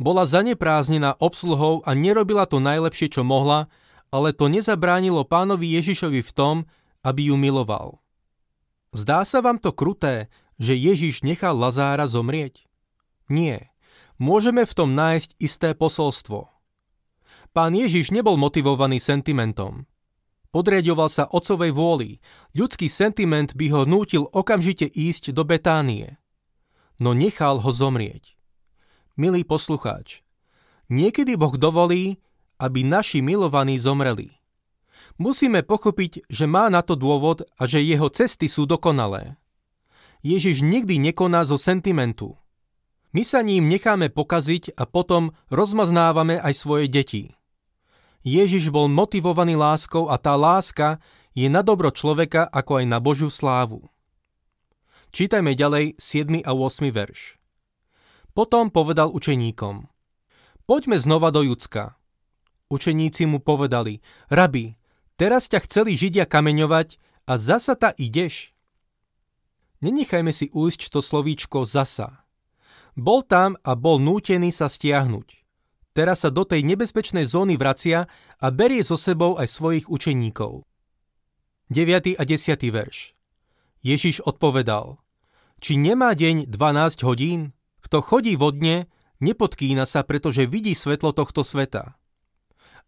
Bola 0.00 0.24
zanepráznená 0.24 1.20
obsluhou 1.20 1.84
a 1.84 1.92
nerobila 1.92 2.48
to 2.48 2.64
najlepšie, 2.64 3.12
čo 3.12 3.20
mohla, 3.20 3.68
ale 4.08 4.32
to 4.32 4.48
nezabránilo 4.48 5.28
pánovi 5.28 5.76
Ježišovi 5.76 6.24
v 6.24 6.32
tom, 6.32 6.56
aby 7.04 7.28
ju 7.28 7.36
miloval. 7.36 8.00
Zdá 8.96 9.20
sa 9.28 9.44
vám 9.44 9.60
to 9.60 9.76
kruté, 9.76 10.32
že 10.56 10.72
Ježiš 10.72 11.20
nechal 11.20 11.52
Lazára 11.60 12.08
zomrieť? 12.08 12.64
Nie. 13.28 13.68
Môžeme 14.16 14.64
v 14.64 14.72
tom 14.72 14.96
nájsť 14.96 15.36
isté 15.36 15.76
posolstvo. 15.76 16.48
Pán 17.52 17.76
Ježiš 17.76 18.16
nebol 18.16 18.40
motivovaný 18.40 18.96
sentimentom. 18.96 19.84
Podriadoval 20.56 21.12
sa 21.12 21.28
otcovej 21.28 21.68
vôli. 21.68 22.24
Ľudský 22.56 22.88
sentiment 22.88 23.52
by 23.52 23.66
ho 23.76 23.82
nútil 23.84 24.24
okamžite 24.24 24.88
ísť 24.88 25.36
do 25.36 25.44
Betánie. 25.44 26.23
No 27.04 27.12
nechal 27.12 27.60
ho 27.60 27.68
zomrieť. 27.68 28.32
Milý 29.20 29.44
poslucháč, 29.44 30.24
niekedy 30.88 31.36
Boh 31.36 31.52
dovolí, 31.52 32.16
aby 32.56 32.80
naši 32.80 33.20
milovaní 33.20 33.76
zomreli. 33.76 34.32
Musíme 35.20 35.60
pochopiť, 35.60 36.24
že 36.32 36.48
má 36.48 36.72
na 36.72 36.80
to 36.80 36.96
dôvod 36.96 37.44
a 37.60 37.68
že 37.68 37.84
jeho 37.84 38.08
cesty 38.08 38.48
sú 38.48 38.64
dokonalé. 38.64 39.36
Ježiš 40.24 40.64
nikdy 40.64 40.96
nekoná 40.96 41.44
zo 41.44 41.60
sentimentu. 41.60 42.40
My 43.12 43.20
sa 43.20 43.44
ním 43.44 43.68
necháme 43.68 44.08
pokaziť 44.08 44.72
a 44.72 44.88
potom 44.88 45.36
rozmaznávame 45.52 46.40
aj 46.40 46.56
svoje 46.56 46.88
deti. 46.88 47.36
Ježiš 48.24 48.72
bol 48.72 48.88
motivovaný 48.88 49.60
láskou 49.60 50.08
a 50.08 50.16
tá 50.16 50.40
láska 50.40 51.04
je 51.36 51.52
na 51.52 51.60
dobro 51.60 51.92
človeka 51.92 52.48
ako 52.48 52.80
aj 52.80 52.84
na 52.88 52.96
Božiu 52.96 53.28
slávu. 53.28 53.92
Čítajme 55.14 55.54
ďalej 55.54 55.94
7. 55.94 56.42
a 56.42 56.50
8. 56.58 56.90
verš. 56.90 57.38
Potom 58.34 58.66
povedal 58.66 59.14
učeníkom, 59.14 59.86
poďme 60.66 60.98
znova 60.98 61.30
do 61.30 61.46
Judska. 61.46 61.94
Učeníci 62.66 63.22
mu 63.30 63.38
povedali, 63.38 64.02
rabi, 64.26 64.74
teraz 65.14 65.46
ťa 65.46 65.70
chceli 65.70 65.94
Židia 65.94 66.26
kameňovať 66.26 66.98
a 67.30 67.38
zasa 67.38 67.78
ta 67.78 67.94
ideš? 67.94 68.58
Nenechajme 69.86 70.34
si 70.34 70.50
újsť 70.50 70.90
to 70.90 70.98
slovíčko 70.98 71.62
zasa. 71.62 72.26
Bol 72.98 73.22
tam 73.22 73.54
a 73.62 73.78
bol 73.78 74.02
nútený 74.02 74.50
sa 74.50 74.66
stiahnuť. 74.66 75.46
Teraz 75.94 76.26
sa 76.26 76.34
do 76.34 76.42
tej 76.42 76.66
nebezpečnej 76.66 77.22
zóny 77.22 77.54
vracia 77.54 78.10
a 78.42 78.46
berie 78.50 78.82
so 78.82 78.98
sebou 78.98 79.38
aj 79.38 79.46
svojich 79.46 79.86
učeníkov. 79.86 80.66
9. 81.70 82.18
a 82.18 82.22
10. 82.26 82.66
verš 82.74 83.14
Ježiš 83.84 84.24
odpovedal, 84.26 85.03
či 85.60 85.78
nemá 85.78 86.14
deň 86.14 86.50
12 86.50 87.06
hodín? 87.06 87.54
Kto 87.84 88.00
chodí 88.00 88.34
vodne, 88.34 88.88
nepodkýna 89.20 89.84
sa, 89.84 90.02
pretože 90.02 90.48
vidí 90.48 90.72
svetlo 90.72 91.12
tohto 91.12 91.44
sveta. 91.44 91.94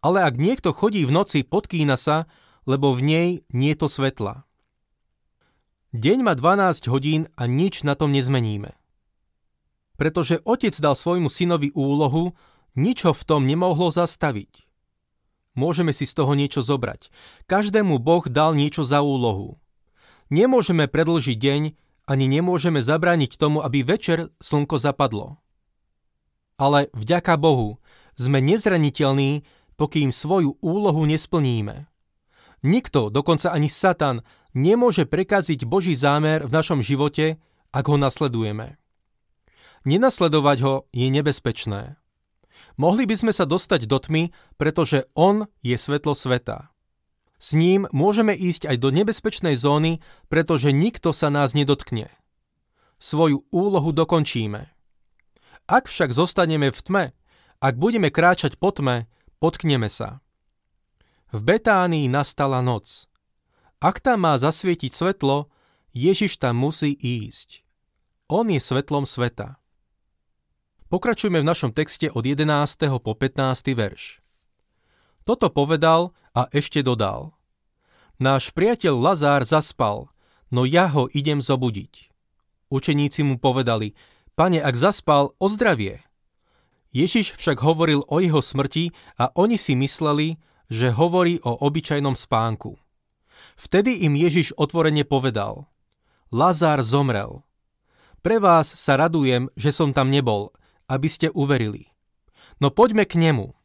Ale 0.01 0.25
ak 0.25 0.37
niekto 0.37 0.73
chodí 0.73 1.05
v 1.05 1.13
noci, 1.13 1.45
podkýna 1.45 1.97
sa, 2.01 2.31
lebo 2.67 2.93
v 2.93 3.01
nej 3.05 3.29
nie 3.55 3.73
to 3.79 3.87
svetla. 3.87 4.47
Deň 5.97 6.19
má 6.27 6.35
12 6.37 6.93
hodín 6.93 7.23
a 7.39 7.49
nič 7.49 7.87
na 7.87 7.97
tom 7.97 8.13
nezmeníme. 8.13 8.77
Pretože 9.97 10.45
otec 10.45 10.77
dal 10.77 10.93
svojmu 10.93 11.33
synovi 11.33 11.73
úlohu, 11.73 12.37
nič 12.77 13.09
ho 13.09 13.17
v 13.17 13.23
tom 13.25 13.49
nemohlo 13.49 13.89
zastaviť. 13.89 14.69
Môžeme 15.57 15.97
si 15.97 16.05
z 16.05 16.13
toho 16.13 16.37
niečo 16.37 16.61
zobrať. 16.61 17.09
Každému 17.49 17.97
Boh 17.97 18.29
dal 18.29 18.53
niečo 18.53 18.85
za 18.85 19.01
úlohu. 19.01 19.57
Nemôžeme 20.29 20.85
predlžiť 20.85 21.37
deň, 21.41 21.63
ani 22.07 22.31
nemôžeme 22.31 22.79
zabrániť 22.79 23.35
tomu, 23.37 23.61
aby 23.61 23.83
večer 23.83 24.31
slnko 24.39 24.79
zapadlo. 24.79 25.43
Ale 26.57 26.89
vďaka 26.95 27.37
Bohu 27.37 27.83
sme 28.17 28.41
nezraniteľní, 28.41 29.45
pokým 29.77 30.09
svoju 30.09 30.57
úlohu 30.65 31.05
nesplníme. 31.05 31.85
Nikto, 32.65 33.13
dokonca 33.13 33.53
ani 33.53 33.69
Satan, 33.69 34.25
nemôže 34.57 35.05
prekaziť 35.05 35.69
Boží 35.69 35.93
zámer 35.93 36.49
v 36.49 36.55
našom 36.55 36.81
živote, 36.81 37.37
ak 37.77 37.85
ho 37.93 38.01
nasledujeme. 38.01 38.81
Nenasledovať 39.85 40.59
ho 40.65 40.75
je 40.91 41.07
nebezpečné. 41.13 42.01
Mohli 42.81 43.05
by 43.05 43.17
sme 43.21 43.33
sa 43.37 43.45
dostať 43.45 43.85
do 43.85 44.01
tmy, 44.01 44.33
pretože 44.57 45.05
on 45.13 45.45
je 45.61 45.77
svetlo 45.77 46.17
sveta. 46.17 46.73
S 47.37 47.53
ním 47.53 47.85
môžeme 47.93 48.33
ísť 48.33 48.73
aj 48.73 48.77
do 48.81 48.89
nebezpečnej 48.89 49.57
zóny, 49.61 50.01
pretože 50.33 50.73
nikto 50.73 51.13
sa 51.13 51.29
nás 51.29 51.53
nedotkne. 51.53 52.09
Svoju 52.97 53.45
úlohu 53.53 53.93
dokončíme. 53.93 54.73
Ak 55.69 55.91
však 55.91 56.17
zostaneme 56.17 56.73
v 56.73 56.81
tme, 56.81 57.05
ak 57.61 57.75
budeme 57.77 58.09
kráčať 58.09 58.57
po 58.57 58.73
tme, 58.73 59.11
potkneme 59.43 59.93
sa. 59.93 60.25
V 61.35 61.45
Betánii 61.45 62.09
nastala 62.09 62.65
noc. 62.65 63.11
Ak 63.83 64.01
tam 64.01 64.25
má 64.25 64.41
zasvietiť 64.41 64.93
svetlo, 64.95 65.53
Ježiš 65.93 66.41
tam 66.41 66.57
musí 66.57 66.97
ísť. 66.97 67.67
On 68.33 68.49
je 68.49 68.59
svetlom 68.59 69.05
sveta. 69.05 69.61
Pokračujme 70.87 71.43
v 71.43 71.49
našom 71.49 71.75
texte 71.75 72.09
od 72.09 72.23
11. 72.25 72.47
po 73.03 73.13
15. 73.13 73.75
verš. 73.75 74.26
Toto 75.27 75.51
povedal 75.51 76.15
a 76.39 76.47
ešte 76.55 76.87
dodal. 76.87 77.35
Náš 78.23 78.55
priateľ 78.55 78.95
Lazár 78.95 79.43
zaspal, 79.43 80.07
no 80.55 80.63
ja 80.63 80.87
ho 80.87 81.11
idem 81.11 81.43
zobudiť. 81.43 82.15
Učeníci 82.71 83.27
mu 83.27 83.35
povedali, 83.35 83.99
pane, 84.39 84.63
ak 84.63 84.79
zaspal, 84.79 85.35
ozdravie. 85.43 86.07
Ježiš 86.95 87.35
však 87.35 87.59
hovoril 87.59 88.07
o 88.07 88.23
jeho 88.23 88.39
smrti 88.39 88.95
a 89.19 89.35
oni 89.35 89.59
si 89.59 89.75
mysleli, 89.75 90.39
že 90.71 90.95
hovorí 90.95 91.43
o 91.43 91.59
obyčajnom 91.59 92.15
spánku. 92.15 92.79
Vtedy 93.59 94.07
im 94.07 94.15
Ježiš 94.15 94.55
otvorene 94.55 95.03
povedal, 95.03 95.67
Lazár 96.31 96.87
zomrel. 96.87 97.43
Pre 98.23 98.37
vás 98.39 98.71
sa 98.71 98.95
radujem, 98.95 99.51
že 99.59 99.75
som 99.75 99.91
tam 99.91 100.11
nebol, 100.11 100.55
aby 100.87 101.11
ste 101.11 101.35
uverili. 101.35 101.91
No 102.63 102.71
poďme 102.71 103.07
k 103.07 103.19
nemu. 103.19 103.56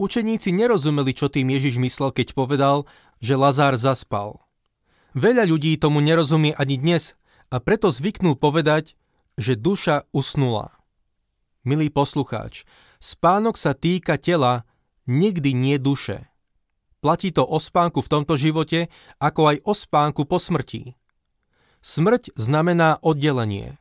Učeníci 0.00 0.48
nerozumeli, 0.56 1.12
čo 1.12 1.28
tým 1.28 1.52
Ježiš 1.52 1.76
myslel, 1.76 2.08
keď 2.08 2.32
povedal, 2.32 2.88
že 3.20 3.36
Lazár 3.36 3.76
zaspal. 3.76 4.40
Veľa 5.12 5.44
ľudí 5.44 5.76
tomu 5.76 6.00
nerozumie 6.00 6.56
ani 6.56 6.80
dnes 6.80 7.20
a 7.52 7.60
preto 7.60 7.92
zvyknú 7.92 8.32
povedať, 8.40 8.96
že 9.36 9.60
duša 9.60 10.08
usnula. 10.16 10.72
Milý 11.68 11.92
poslucháč, 11.92 12.64
spánok 12.96 13.60
sa 13.60 13.76
týka 13.76 14.16
tela, 14.16 14.64
nikdy 15.04 15.52
nie 15.52 15.76
duše. 15.76 16.32
Platí 17.04 17.28
to 17.28 17.44
o 17.44 17.60
spánku 17.60 18.00
v 18.00 18.08
tomto 18.08 18.40
živote, 18.40 18.88
ako 19.20 19.52
aj 19.52 19.56
o 19.68 19.76
spánku 19.76 20.24
po 20.24 20.40
smrti. 20.40 20.96
Smrť 21.84 22.32
znamená 22.40 22.96
oddelenie. 23.04 23.76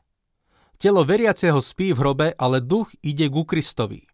Telo 0.75 1.07
veriaceho 1.07 1.63
spí 1.63 1.95
v 1.95 1.99
hrobe, 2.03 2.27
ale 2.35 2.59
duch 2.59 2.91
ide 2.99 3.31
ku 3.31 3.47
Kristovi. 3.47 4.08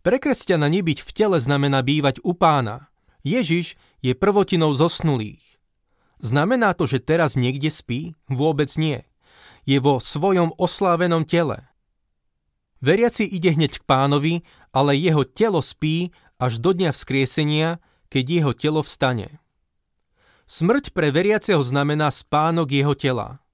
Pre 0.00 0.16
kresťana 0.16 0.72
nebyť 0.72 1.04
v 1.04 1.10
tele 1.12 1.36
znamená 1.36 1.84
bývať 1.84 2.24
u 2.24 2.32
pána. 2.32 2.88
Ježiš 3.20 3.76
je 4.00 4.16
prvotinou 4.16 4.72
zosnulých. 4.72 5.60
Znamená 6.24 6.72
to, 6.72 6.88
že 6.88 7.04
teraz 7.04 7.36
niekde 7.36 7.68
spí? 7.68 8.16
Vôbec 8.28 8.72
nie. 8.80 9.04
Je 9.68 9.76
vo 9.76 10.00
svojom 10.00 10.56
oslávenom 10.56 11.28
tele. 11.28 11.68
Veriaci 12.80 13.28
ide 13.28 13.52
hneď 13.52 13.80
k 13.80 13.84
pánovi, 13.84 14.34
ale 14.72 14.96
jeho 14.96 15.24
telo 15.28 15.60
spí 15.60 16.16
až 16.40 16.64
do 16.64 16.72
dňa 16.72 16.96
vzkriesenia, 16.96 17.76
keď 18.08 18.24
jeho 18.24 18.52
telo 18.56 18.80
vstane. 18.80 19.36
Smrť 20.48 20.96
pre 20.96 21.12
veriaceho 21.12 21.60
znamená 21.60 22.08
spánok 22.08 22.72
jeho 22.72 22.96
tela. 22.96 23.44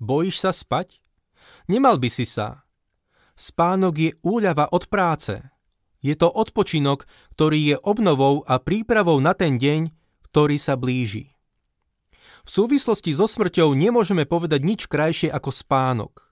Bojíš 0.00 0.40
sa 0.40 0.50
spať? 0.50 0.98
Nemal 1.68 2.00
by 2.00 2.08
si 2.08 2.24
sa. 2.24 2.64
Spánok 3.36 3.94
je 4.00 4.10
úľava 4.24 4.72
od 4.72 4.88
práce. 4.88 5.53
Je 6.04 6.12
to 6.12 6.28
odpočinok, 6.28 7.08
ktorý 7.32 7.72
je 7.72 7.76
obnovou 7.80 8.44
a 8.44 8.60
prípravou 8.60 9.16
na 9.24 9.32
ten 9.32 9.56
deň, 9.56 9.88
ktorý 10.28 10.60
sa 10.60 10.76
blíži. 10.76 11.32
V 12.44 12.48
súvislosti 12.52 13.16
so 13.16 13.24
smrťou 13.24 13.72
nemôžeme 13.72 14.28
povedať 14.28 14.60
nič 14.60 14.84
krajšie 14.84 15.32
ako 15.32 15.48
spánok. 15.48 16.28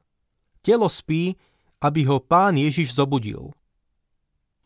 Telo 0.61 0.93
spí, 0.93 1.41
aby 1.81 2.05
ho 2.05 2.21
pán 2.21 2.61
Ježiš 2.61 2.93
zobudil. 2.93 3.57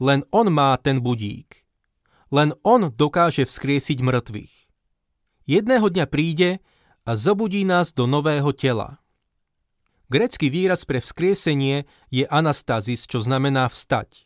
Len 0.03 0.27
on 0.35 0.51
má 0.51 0.75
ten 0.77 0.99
budík. 0.99 1.63
Len 2.35 2.51
on 2.67 2.91
dokáže 2.91 3.47
vzkriesiť 3.47 4.03
mŕtvych. 4.03 4.55
Jedného 5.47 5.87
dňa 5.87 6.07
príde 6.11 6.59
a 7.07 7.15
zobudí 7.15 7.63
nás 7.63 7.95
do 7.95 8.11
nového 8.11 8.51
tela. 8.51 8.99
Grecký 10.11 10.51
výraz 10.51 10.83
pre 10.83 10.99
vzkriesenie 10.99 11.87
je 12.11 12.27
anastazis, 12.27 13.07
čo 13.07 13.23
znamená 13.23 13.71
vstať. 13.71 14.26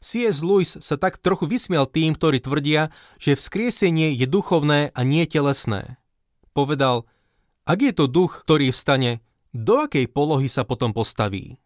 C.S. 0.00 0.44
Lewis 0.44 0.78
sa 0.80 0.96
tak 1.00 1.18
trochu 1.18 1.48
vysmiel 1.48 1.88
tým, 1.88 2.14
ktorí 2.14 2.40
tvrdia, 2.40 2.92
že 3.16 3.38
vzkriesenie 3.38 4.12
je 4.12 4.26
duchovné 4.28 4.92
a 4.92 5.00
nie 5.02 5.24
telesné. 5.24 5.98
Povedal, 6.52 7.08
ak 7.66 7.78
je 7.82 7.92
to 7.92 8.06
duch, 8.06 8.46
ktorý 8.46 8.70
vstane, 8.70 9.24
do 9.56 9.82
akej 9.82 10.06
polohy 10.06 10.46
sa 10.46 10.62
potom 10.68 10.92
postaví? 10.92 11.58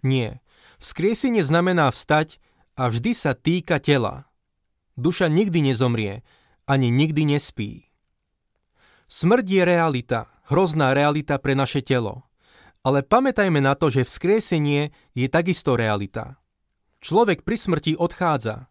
Nie. 0.00 0.40
Vzkriesenie 0.80 1.44
znamená 1.44 1.90
vstať 1.90 2.40
a 2.78 2.88
vždy 2.88 3.12
sa 3.12 3.34
týka 3.34 3.82
tela. 3.82 4.30
Duša 4.98 5.30
nikdy 5.30 5.70
nezomrie, 5.70 6.26
ani 6.66 6.90
nikdy 6.90 7.36
nespí. 7.36 7.90
Smrť 9.08 9.46
je 9.46 9.62
realita, 9.64 10.28
hrozná 10.50 10.92
realita 10.92 11.40
pre 11.40 11.56
naše 11.56 11.80
telo. 11.80 12.28
Ale 12.82 13.02
pamätajme 13.02 13.58
na 13.58 13.74
to, 13.74 13.90
že 13.90 14.06
vzkriesenie 14.06 14.94
je 15.12 15.26
takisto 15.28 15.74
realita. 15.74 16.38
Človek 16.98 17.46
pri 17.46 17.56
smrti 17.56 17.92
odchádza. 17.94 18.66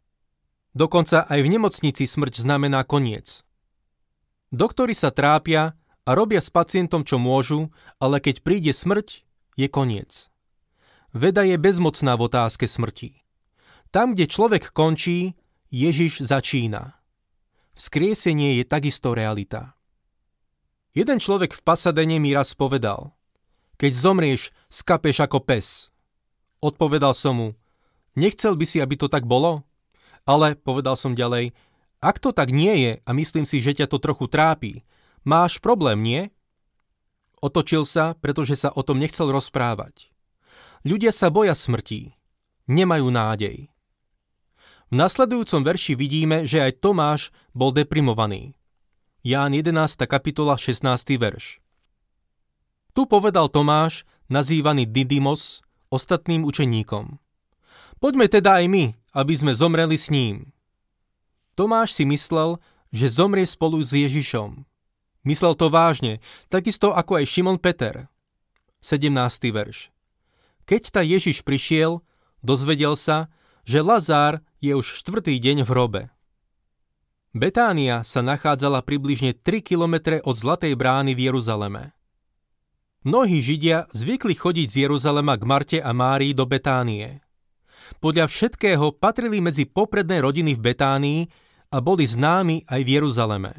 Dokonca 0.76 1.24
aj 1.26 1.40
v 1.42 1.52
nemocnici 1.58 2.04
smrť 2.04 2.44
znamená 2.44 2.84
koniec. 2.84 3.48
Doktori 4.52 4.96
sa 4.96 5.12
trápia 5.16 5.76
a 6.04 6.10
robia 6.16 6.44
s 6.44 6.52
pacientom, 6.52 7.04
čo 7.08 7.20
môžu, 7.20 7.72
ale 8.00 8.20
keď 8.24 8.44
príde 8.44 8.72
smrť, 8.72 9.24
je 9.58 9.68
koniec. 9.68 10.32
Veda 11.16 11.44
je 11.48 11.58
bezmocná 11.58 12.14
v 12.16 12.30
otázke 12.30 12.68
smrti. 12.68 13.24
Tam, 13.90 14.14
kde 14.14 14.28
človek 14.28 14.76
končí, 14.76 15.40
Ježiš 15.72 16.24
začína. 16.24 17.00
Vzkriesenie 17.76 18.60
je 18.60 18.64
takisto 18.68 19.16
realita. 19.16 19.76
Jeden 20.96 21.20
človek 21.20 21.54
v 21.54 21.62
Pasadene 21.64 22.18
mi 22.18 22.32
raz 22.32 22.56
povedal, 22.56 23.14
keď 23.78 23.92
zomrieš, 23.94 24.50
skapeš 24.72 25.22
ako 25.24 25.44
pes. 25.46 25.94
Odpovedal 26.58 27.14
som 27.14 27.38
mu, 27.38 27.50
nechcel 28.18 28.58
by 28.58 28.66
si, 28.66 28.82
aby 28.82 28.98
to 28.98 29.06
tak 29.06 29.30
bolo? 29.30 29.62
Ale, 30.26 30.58
povedal 30.58 30.98
som 30.98 31.14
ďalej, 31.14 31.54
ak 32.02 32.18
to 32.18 32.34
tak 32.34 32.50
nie 32.50 32.74
je 32.84 32.94
a 33.06 33.10
myslím 33.14 33.46
si, 33.46 33.62
že 33.62 33.78
ťa 33.78 33.88
to 33.88 34.02
trochu 34.02 34.26
trápi, 34.26 34.82
máš 35.22 35.62
problém, 35.62 36.02
nie? 36.02 36.22
Otočil 37.38 37.86
sa, 37.86 38.18
pretože 38.18 38.58
sa 38.58 38.74
o 38.74 38.82
tom 38.82 38.98
nechcel 38.98 39.30
rozprávať. 39.30 40.10
Ľudia 40.82 41.14
sa 41.14 41.30
boja 41.30 41.54
smrti. 41.54 42.18
Nemajú 42.68 43.08
nádej. 43.08 43.70
V 44.88 44.94
nasledujúcom 44.96 45.62
verši 45.68 45.94
vidíme, 46.00 46.48
že 46.48 46.64
aj 46.64 46.80
Tomáš 46.80 47.22
bol 47.52 47.76
deprimovaný. 47.76 48.56
Ján 49.20 49.52
11. 49.52 49.76
kapitola 50.08 50.56
16. 50.56 51.20
verš. 51.20 51.60
Tu 52.96 53.02
povedal 53.06 53.52
Tomáš, 53.52 54.08
nazývaný 54.32 54.88
Didymos, 54.88 55.62
ostatným 55.92 56.48
učeníkom. 56.48 57.20
Poďme 57.98 58.30
teda 58.30 58.62
aj 58.62 58.66
my, 58.70 58.86
aby 59.18 59.34
sme 59.34 59.54
zomreli 59.58 59.98
s 59.98 60.14
ním. 60.14 60.54
Tomáš 61.58 61.98
si 61.98 62.06
myslel, 62.06 62.62
že 62.94 63.10
zomrie 63.10 63.50
spolu 63.50 63.82
s 63.82 63.98
Ježišom. 63.98 64.62
Myslel 65.26 65.54
to 65.58 65.68
vážne, 65.74 66.22
takisto 66.48 66.94
ako 66.94 67.20
aj 67.20 67.26
Šimon 67.26 67.58
Peter. 67.58 68.08
17. 68.86 69.10
verš. 69.50 69.90
Keď 70.70 70.82
ta 70.94 71.02
Ježiš 71.02 71.42
prišiel, 71.42 72.06
dozvedel 72.46 72.94
sa, 72.94 73.34
že 73.66 73.82
Lazár 73.84 74.40
je 74.62 74.78
už 74.78 75.04
štvrtý 75.04 75.36
deň 75.42 75.66
v 75.66 75.70
hrobe. 75.74 76.02
Betánia 77.36 78.06
sa 78.08 78.24
nachádzala 78.24 78.86
približne 78.86 79.36
3 79.36 79.60
kilometre 79.60 80.24
od 80.24 80.38
Zlatej 80.38 80.78
brány 80.78 81.18
v 81.18 81.28
Jeruzaleme. 81.28 81.98
Mnohí 83.04 83.44
Židia 83.44 83.90
zvykli 83.92 84.34
chodiť 84.34 84.68
z 84.70 84.76
Jeruzalema 84.88 85.36
k 85.36 85.44
Marte 85.44 85.78
a 85.82 85.92
Márii 85.92 86.32
do 86.32 86.48
Betánie. 86.48 87.26
Podľa 88.04 88.26
všetkého 88.30 88.96
patrili 88.96 89.42
medzi 89.42 89.66
popredné 89.66 90.22
rodiny 90.22 90.54
v 90.56 90.64
Betánii 90.72 91.22
a 91.74 91.78
boli 91.84 92.08
známi 92.08 92.68
aj 92.68 92.82
v 92.84 92.90
Jeruzaleme. 93.00 93.54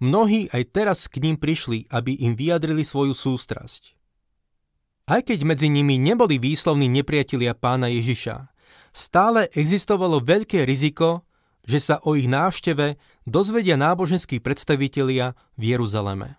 Mnohí 0.00 0.52
aj 0.52 0.62
teraz 0.76 0.98
k 1.08 1.24
ním 1.24 1.40
prišli, 1.40 1.88
aby 1.88 2.20
im 2.20 2.36
vyjadrili 2.36 2.84
svoju 2.84 3.16
sústrasť. 3.16 3.96
Aj 5.06 5.22
keď 5.22 5.46
medzi 5.46 5.70
nimi 5.70 5.96
neboli 5.96 6.36
výslovní 6.36 6.90
nepriatelia 6.90 7.54
pána 7.56 7.88
Ježiša, 7.88 8.50
stále 8.92 9.48
existovalo 9.54 10.20
veľké 10.20 10.66
riziko, 10.66 11.24
že 11.66 11.78
sa 11.80 11.96
o 12.02 12.18
ich 12.18 12.26
návšteve 12.26 12.98
dozvedia 13.24 13.78
náboženskí 13.78 14.42
predstavitelia 14.42 15.34
v 15.56 15.62
Jeruzaleme. 15.74 16.38